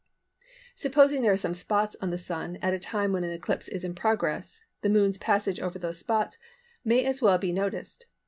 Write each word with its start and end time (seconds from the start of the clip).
Supposing 0.75 1.21
there 1.21 1.31
are 1.33 1.37
some 1.37 1.53
spots 1.53 1.95
on 2.01 2.09
the 2.09 2.17
Sun 2.17 2.55
at 2.55 2.73
a 2.73 2.79
time 2.79 3.11
when 3.11 3.23
an 3.23 3.29
eclipse 3.29 3.67
is 3.67 3.83
in 3.85 3.93
progress 3.93 4.59
the 4.81 4.89
Moon's 4.89 5.19
passage 5.19 5.59
over 5.59 5.77
these 5.77 5.99
spots 5.99 6.39
may 6.83 7.05
as 7.05 7.21
well 7.21 7.37
be 7.37 7.53
noticed. 7.53 8.07